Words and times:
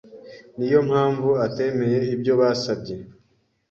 Niyo 0.57 0.79
mpamvu 0.89 1.29
atemeye 1.45 1.99
ibyo 2.15 2.33
basabye. 2.39 2.95